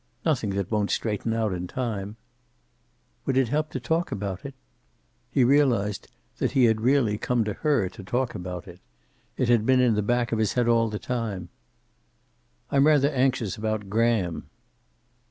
"Nothing 0.25 0.49
that 0.55 0.71
won't 0.71 0.89
straighten 0.89 1.31
out, 1.31 1.53
in 1.53 1.67
time." 1.67 2.15
"Would 3.27 3.37
it 3.37 3.49
help 3.49 3.69
to 3.69 3.79
talk 3.79 4.11
about 4.11 4.43
it?" 4.43 4.55
He 5.29 5.43
realized 5.43 6.07
that 6.37 6.53
he 6.53 6.63
had 6.63 6.81
really 6.81 7.19
come 7.19 7.43
to 7.43 7.53
her 7.61 7.87
to 7.89 8.03
talk 8.03 8.33
about 8.33 8.67
it. 8.67 8.79
It 9.37 9.47
had 9.47 9.63
been 9.63 9.79
in 9.79 9.93
the 9.93 10.01
back 10.01 10.31
of 10.31 10.39
his 10.39 10.53
head 10.53 10.67
all 10.67 10.89
the 10.89 10.97
time. 10.97 11.49
"I'm 12.71 12.87
rather 12.87 13.09
anxious 13.09 13.57
about 13.57 13.91
Graham." 13.91 14.49